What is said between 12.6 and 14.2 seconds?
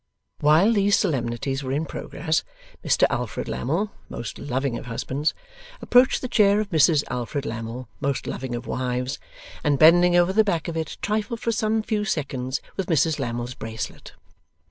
with Mrs Lammle's bracelet.